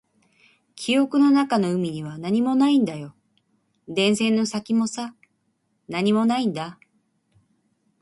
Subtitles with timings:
[0.73, 3.13] 記憶の中の海には何もないんだよ。
[3.87, 5.13] 電線の先もさ、
[5.87, 6.79] 何もないんだ。